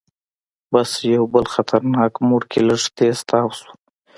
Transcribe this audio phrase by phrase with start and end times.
[0.71, 3.71] بس یو بل خطرناک موړ کې لږ تیز تاو شو.